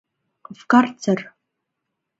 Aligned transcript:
—В 0.59 0.61
карцер! 0.71 1.19